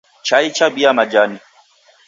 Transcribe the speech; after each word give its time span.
Chai 0.27 0.45
chabia 0.57 0.93
majani. 0.97 1.37